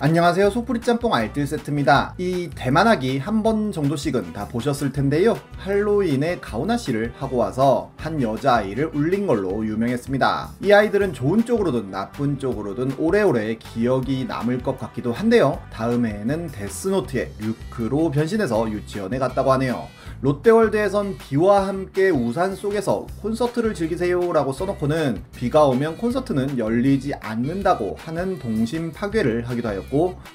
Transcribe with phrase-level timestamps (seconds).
[0.00, 0.50] 안녕하세요.
[0.50, 2.14] 소프리 짬뽕 알뜰 세트입니다.
[2.18, 5.36] 이 대만하기 한 번 정도씩은 다 보셨을 텐데요.
[5.58, 10.50] 할로윈에 가오나 씨를 하고 와서 한 여자아이를 울린 걸로 유명했습니다.
[10.62, 15.60] 이 아이들은 좋은 쪽으로든 나쁜 쪽으로든 오래오래 기억이 남을 것 같기도 한데요.
[15.72, 19.86] 다음해에는 데스노트의 류크로 변신해서 유치원에 갔다고 하네요.
[20.20, 28.36] 롯데월드에선 비와 함께 우산 속에서 콘서트를 즐기세요 라고 써놓고는 비가 오면 콘서트는 열리지 않는다고 하는
[28.40, 29.87] 동심 파괴를 하기도 하였고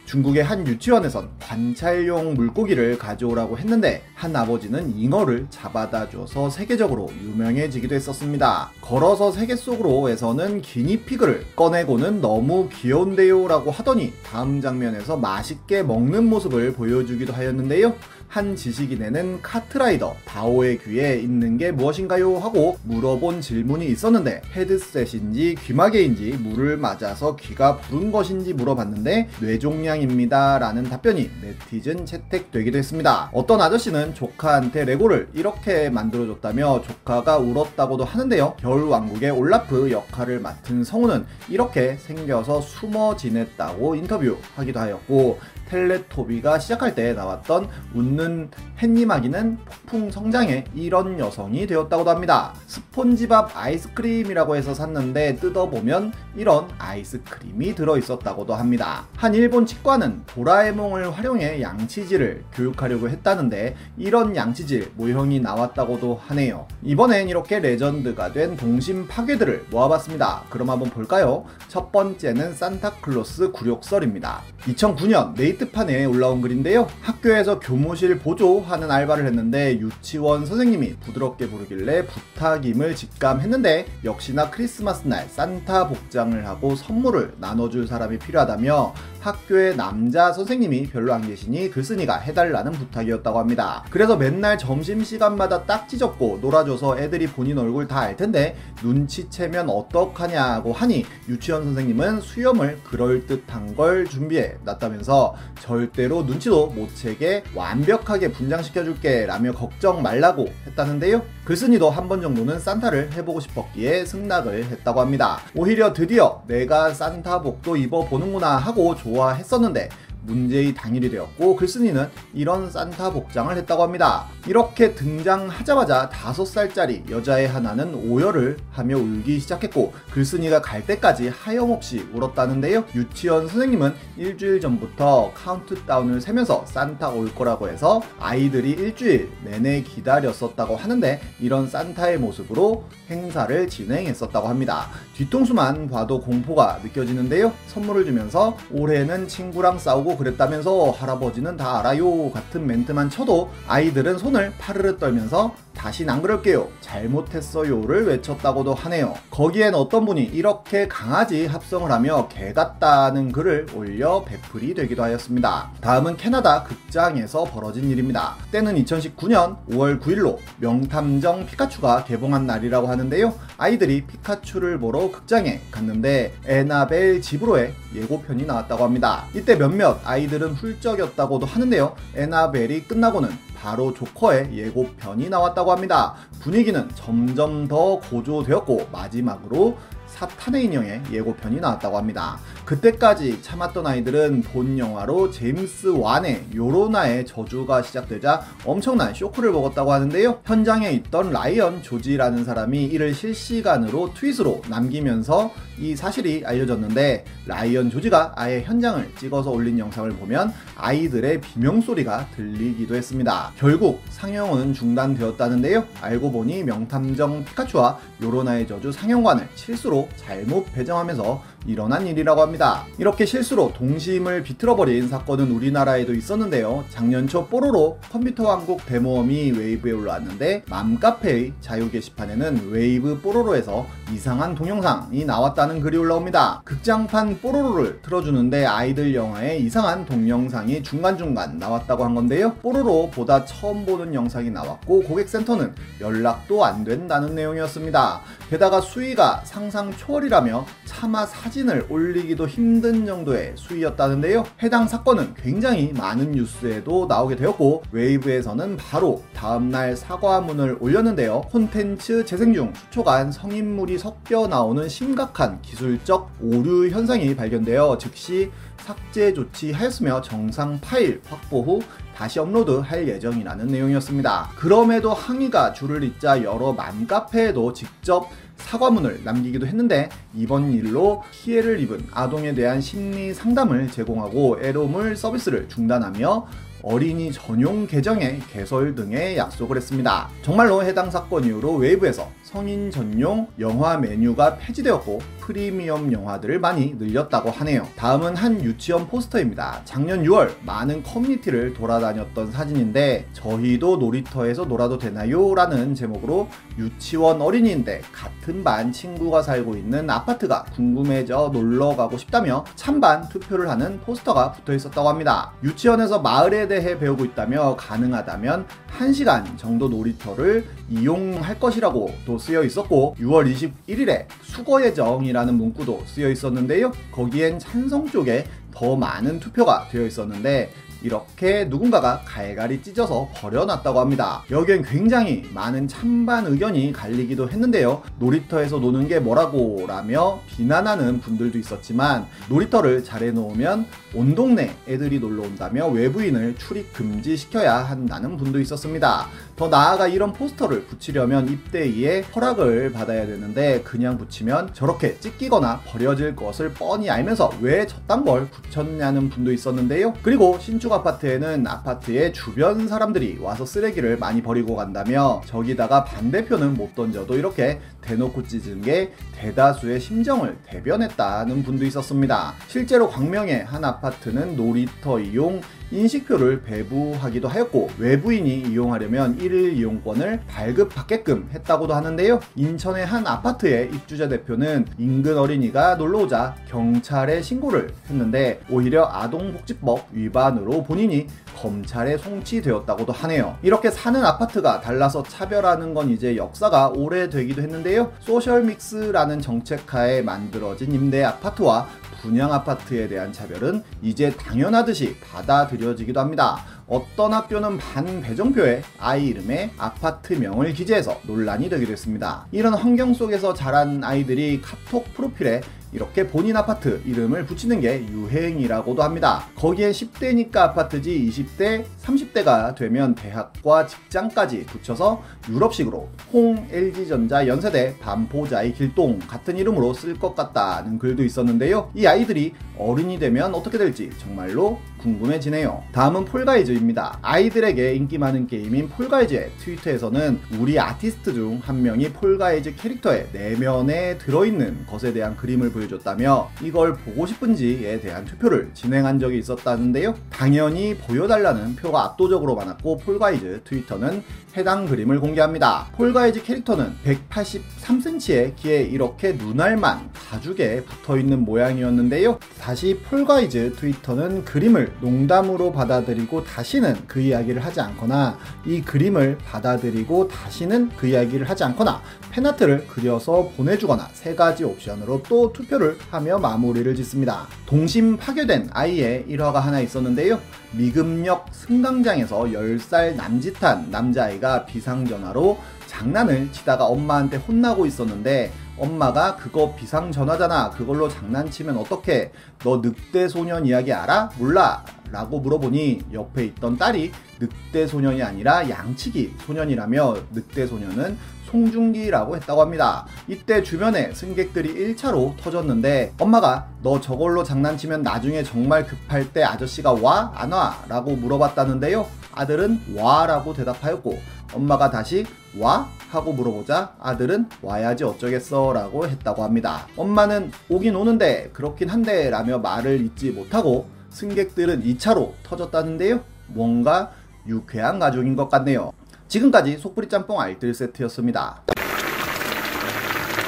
[0.06, 8.72] 중국의 한 유치원에선 관찰용 물고기를 가져오라고 했는데 한 아버지는 잉어를 잡아다 줘서 세계적으로 유명해지기도 했었습니다.
[8.82, 17.34] 걸어서 세계 속으로에서는 기니피그를 꺼내고는 너무 귀여운데요 라고 하더니 다음 장면에서 맛있게 먹는 모습을 보여주기도
[17.34, 17.96] 하였는데요.
[18.34, 22.40] 한 지식인에는 카트라이더 바오의 귀에 있는 게 무엇인가요?
[22.40, 31.30] 하고 물어본 질문이 있었는데 헤드셋인지 귀마개인지 물을 맞아서 귀가 부른 것인지 물어봤는데 뇌종양입니다 라는 답변이
[31.42, 33.30] 네티즌 채택되기도 했습니다.
[33.34, 38.56] 어떤 아저씨는 조카한테 레고를 이렇게 만들어줬다며 조카가 울었다고도 하는데요.
[38.60, 45.40] 겨울왕국의 올라프 역할을 맡은 성우는 이렇게 생겨서 숨어 지냈다고 인터뷰하기도 하였고
[45.74, 52.54] 텔레토비가 시작할 때 나왔던 웃는 햇님아기는 폭풍 성장해 이런 여성이 되었다고도 합니다.
[52.68, 59.06] 스폰지밥 아이스크림이라고 해서 샀는데 뜯어보면 이런 아이스크림이 들어있었다고도 합니다.
[59.16, 66.68] 한 일본 치과는 도라에몽을 활용해 양치질을 교육하려고 했다는데 이런 양치질 모형이 나왔다고도 하네요.
[66.84, 70.44] 이번엔 이렇게 레전드가 된 동심 파괴들을 모아봤습니다.
[70.52, 71.46] 그럼 한번 볼까요?
[71.68, 74.42] 첫 번째는 산타클로스 굴욕설입니다.
[74.66, 76.88] 2009년 네이트 판에 올라온 글인데요.
[77.02, 85.88] 학교에서 교무실 보조하는 알바를 했는데 유치원 선생님이 부드럽게 부르길래 부탁임을 직감했는데 역시나 크리스마스 날 산타
[85.88, 93.40] 복장을 하고 선물을 나눠줄 사람이 필요하다며 학교에 남자 선생님이 별로 안 계시니 글쓴이가 해달라는 부탁이었다고
[93.40, 93.86] 합니다.
[93.90, 101.06] 그래서 맨날 점심시간마다 딱지 접고 놀아줘서 애들이 본인 얼굴 다 알 텐데 눈치채면 어떡하냐고 하니
[101.30, 110.02] 유치원 선생님은 수염을 그럴듯한 걸 준비해 놨다면서 절대로 눈치도 못 채게 완벽하게 분장시켜줄게 라며 걱정
[110.02, 111.22] 말라고 했다는데요.
[111.46, 115.40] 글쓴이도 한 번 정도는 산타를 해보고 싶었기에 승낙을 했다고 합니다.
[115.56, 119.90] 오히려 드디어 내가 산타복도 입어보는구나 하고 좋아했었는데
[120.26, 124.26] 문제의 당일이 되었고 글쓴이는 이런 산타 복장을 했다고 합니다.
[124.48, 132.86] 이렇게 등장하자마자 5살짜리 여자의 하나는 오열을 하며 울기 시작했고 글쓴이가 갈 때까지 하염없이 울었다는데요.
[132.96, 141.22] 유치원 선생님은 일주일 전부터 카운트다운을 세면서 산타 올 거라고 해서 아이들이 일주일 내내 기다렸었다고 하는데
[141.40, 144.88] 이런 산타의 모습으로 행사를 진행했었다고 합니다.
[145.16, 147.54] 뒤통수만 봐도 공포가 느껴지는데요.
[147.68, 154.98] 선물을 주면서 올해는 친구랑 싸우고 그랬다면서 할아버지는 다 알아요 같은 멘트만 쳐도 아이들은 손을 파르르
[154.98, 156.70] 떨면서 다신 안 그럴게요.
[156.82, 159.16] 잘못했어요를 외쳤다고도 하네요.
[159.32, 165.72] 거기엔 어떤 분이 이렇게 강아지 합성을 하며 개 같다는 글을 올려 배풀이 되기도 하였습니다.
[165.82, 168.36] 다음은 캐나다 극장에서 벌어진 일입니다.
[168.52, 173.34] 때는 2019년 5월 9일로 명탐정 피카츄가 개봉한 날이라고 하는데요.
[173.58, 179.26] 아이들이 피카츄를 보러 극장에 갔는데 에나벨 집으로의 예고편이 나왔다고 합니다.
[179.34, 181.96] 이때 몇몇 아이들은 훌쩍였다고도 하는데요.
[182.16, 186.16] 에나벨이 끝나고는 바로 조커의 예고편이 나왔다고 합니다.
[186.42, 189.78] 분위기는 점점 더 고조되었고 마지막으로
[190.14, 192.40] 사탄의 인형의 예고편이 나왔다고 합니다.
[192.66, 200.42] 그때까지 참았던 아이들은 본 영화로 제임스 완의 요로나의 저주가 시작되자 엄청난 쇼크를 먹었다고 하는데요.
[200.46, 208.62] 현장에 있던 라이언 조지라는 사람이 이를 실시간으로 트윗으로 남기면서 이 사실이 알려졌는데 라이언 조지가 아예
[208.62, 213.52] 현장을 찍어서 올린 영상을 보면 아이들의 비명소리가 들리기도 했습니다.
[213.58, 215.86] 결국 상영은 중단되었다는데요.
[216.02, 222.86] 알고 보니 명탐정 피카츄와 요로나의 저주 상영관을 실수로 잘못 배정하면서 일어난 일이라고 합니다.
[222.98, 226.84] 이렇게 실수로 동심을 비틀어버린 사건은 우리나라에도 있었는데요.
[226.90, 235.26] 작년 초 뽀로로 컴퓨터 왕국 대모험이 웨이브에 올라왔는데 맘카페의 자유 게시판에는 웨이브 뽀로로에서 이상한 동영상이
[235.26, 236.62] 나왔다는 글이 올라옵니다.
[236.64, 242.54] 극장판 뽀로로를 틀어주는데 아이들 영화에 이상한 동영상이 중간중간 나왔다고 한 건데요.
[242.62, 248.22] 뽀로로 보다 처음 보는 영상이 나왔고 고객센터는 연락도 안 된다는 내용이었습니다.
[248.50, 254.44] 게다가 수위가 상상 초월이라며 차마 사진을 올리기도 힘든 정도의 수위였다는데요.
[254.62, 261.42] 해당 사건은 굉장히 많은 뉴스에도 나오게 되었고 웨이브에서는 바로 다음날 사과문을 올렸는데요.
[261.50, 270.20] 콘텐츠 재생 중 수초간 성인물이 섞여 나오는 심각한 기술적 오류 현상이 발견되어 즉시 삭제 조치하였으며
[270.20, 271.82] 정상 파일 확보 후
[272.14, 274.50] 다시 업로드할 예정이라는 내용이었습니다.
[274.58, 278.28] 그럼에도 항의가 줄을 잇자 여러 맘카페에도 직접
[278.58, 286.46] 사과문을 남기기도 했는데 이번 일로 피해를 입은 아동에 대한 심리 상담을 제공하고 에로물 서비스를 중단하며
[286.86, 290.28] 어린이 전용 계정의 개설 등의 약속을 했습니다.
[290.42, 297.88] 정말로 해당 사건 이후로 웨이브에서 성인 전용 영화 메뉴가 폐지되었고 프리미엄 영화들을 많이 늘렸다고 하네요.
[297.96, 299.82] 다음은 한 유치원 포스터입니다.
[299.86, 305.56] 작년 6월 많은 커뮤니티를 돌아다녔던 사진인데 저희도 놀이터에서 놀아도 되나요?
[305.56, 313.28] 라는 제목으로 유치원 어린이인데 같은 반 친구가 살고 있는 아파트가 궁금해져 놀러 가고 싶다며 찬반
[313.30, 315.54] 투표를 하는 포스터가 붙어 있었다고 합니다.
[315.64, 318.66] 유치원에서 마을에 대해 배우고 있다며 가능하다면
[318.98, 326.92] 1시간 정도 놀이터를 이용할 것이라고 또 쓰여 있었고 6월 21일에 수거 예정이라는 문구도 쓰여 있었는데요.
[327.12, 330.72] 거기엔 찬성 쪽에 더 많은 투표가 되어 있었는데
[331.04, 334.44] 이렇게 누군가가 갈갈이 찢어서 버려놨다고 합니다.
[334.50, 338.02] 여기엔 굉장히 많은 찬반 의견이 갈리기도 했는데요.
[338.20, 343.86] 놀이터에서 노는 게 뭐라고 라며 비난하는 분들도 있었지만 놀이터를 잘 해놓으면
[344.16, 349.28] 온 동네 애들이 놀러 온다며 외부인을 출입 금지시켜야 한다는 분도 있었습니다.
[349.56, 356.74] 더 나아가 이런 포스터를 붙이려면 입대위에 허락을 받아야 되는데 그냥 붙이면 저렇게 찢기거나 버려질 것을
[356.74, 360.14] 뻔히 알면서 왜 저딴 걸 붙였냐는 분도 있었는데요.
[360.24, 367.36] 그리고 신축 아파트에는 아파트의 주변 사람들이 와서 쓰레기를 많이 버리고 간다며 저기다가 반대표는 못 던져도
[367.36, 372.54] 이렇게 대놓고 찢은 게 대다수의 심정을 대변했다는 분도 있었습니다.
[372.68, 375.62] 실제로 광명의 한 아파트는 놀이터 이용
[375.94, 382.40] 인식표를 배부하기도 하였고 외부인이 이용하려면 1일 이용권을 발급받게끔 했다고도 하는데요.
[382.56, 391.28] 인천의 한 아파트의 입주자 대표는 인근 어린이가 놀러오자 경찰에 신고를 했는데 오히려 아동복지법 위반으로 본인이
[391.58, 393.58] 검찰에 송치되었다고도 하네요.
[393.62, 398.12] 이렇게 사는 아파트가 달라서 차별하는 건 이제 역사가 오래되기도 했는데요.
[398.20, 401.88] 소셜믹스라는 정책하에 만들어진 임대 아파트와
[402.22, 406.64] 분양 아파트에 대한 차별은 이제 당연하듯이 받아들여지기도 합니다.
[406.88, 412.46] 어떤 학교는 반 배정표에 아이 이름에 아파트명을 기재해서 논란이 되기도 했습니다.
[412.52, 415.62] 이런 환경 속에서 자란 아이들이 카톡 프로필에
[415.94, 419.46] 이렇게 본인 아파트 이름을 붙이는 게 유행이라고도 합니다.
[419.56, 429.20] 거기에 10대니까 아파트지 20대, 30대가 되면 대학과 직장까지 붙여서 유럽식으로 홍, LG전자, 연세대, 반포자이, 길동
[429.20, 431.92] 같은 이름으로 쓸 것 같다는 글도 있었는데요.
[431.96, 435.84] 이 아이들이 어른이 되면 어떻게 될지 정말로 궁금해지네요.
[435.92, 437.20] 다음은 폴가이즈입니다.
[437.22, 444.86] 아이들에게 인기 많은 게임인 폴가이즈의 트위터에서는 우리 아티스트 중 한 명이 폴가이즈 캐릭터의 내면에 들어있는
[444.88, 450.16] 것에 대한 그림을 보여 줬다며 이걸 보고 싶은지에 대한 투표를 진행한 적이 있었다는데요.
[450.30, 454.24] 당연히 보여달라는 표가 압도적으로 많았고 폴가이즈 트위터는
[454.56, 455.88] 해당 그림을 공개합니다.
[455.94, 462.38] 폴가이즈 캐릭터는 183cm의 키에 이렇게 눈알만 가죽에 붙어있는 모양이었는데요.
[462.62, 470.92] 다시 폴가이즈 트위터는 그림을 농담으로 받아들이고 다시는 그 이야기를 하지 않거나 이 그림을 받아들이고 다시는
[470.98, 472.02] 그 이야기를 하지 않거나
[472.32, 477.48] 팬아트를 그려서 보내주거나 세 가지 옵션으로 또 투표 를 하며 마무리를 짓습니다.
[477.66, 480.40] 동심 파괴된 아이의 일화가 하나 있었는데요.
[480.72, 490.72] 미금역 승강장에서 10살 남짓한 남자아이가 비상전화로 장난을 치다가 엄마한테 혼나고 있었는데 엄마가 그거 비상 전화잖아.
[490.72, 492.32] 그걸로 장난치면 어떡해?
[492.64, 494.32] 너 늑대 소년 이야기 알아?
[494.38, 494.84] 몰라.
[495.12, 501.18] 라고 물어보니 옆에 있던 딸이 늑대 소년이 아니라 양치기 소년이라며 늑대 소년은
[501.52, 503.06] 송중기라고 했다고 합니다.
[503.28, 510.32] 이때 주변에 승객들이 1차로 터졌는데 엄마가 너 저걸로 장난치면 나중에 정말 급할 때 아저씨가 와?
[510.34, 510.84] 안 와?
[510.90, 512.08] 라고 물어봤다는데요.
[512.34, 514.18] 아들은 와 라고 대답하였고
[514.54, 515.26] 엄마가 다시
[515.60, 515.90] 와?
[516.10, 519.88] 하고 물어보자 아들은 와야지 어쩌겠어 라고 했다고 합니다.
[519.98, 526.22] 엄마는 오긴 오는데 그렇긴 한데 라며 말을 잇지 못하고 승객들은 2차로 터졌다는데요.
[526.48, 527.12] 뭔가
[527.48, 528.92] 유쾌한 가족인 것 같네요.
[529.28, 531.64] 지금까지 속풀이 짬뽕 알뜰 세트였습니다.